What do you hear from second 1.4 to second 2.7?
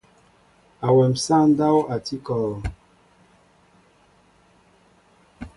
ndáw a tí kɔɔ.